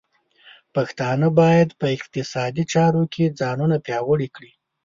[0.75, 4.51] پښتانه بايد په اقتصادي چارو کې ځانونه پیاوړي کړي.